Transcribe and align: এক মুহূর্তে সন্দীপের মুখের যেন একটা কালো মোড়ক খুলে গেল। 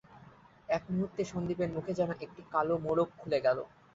এক 0.69 0.83
মুহূর্তে 0.89 1.21
সন্দীপের 1.31 1.69
মুখের 1.75 1.97
যেন 1.99 2.09
একটা 2.15 2.41
কালো 2.53 2.75
মোড়ক 2.85 3.09
খুলে 3.19 3.39
গেল। 3.45 3.57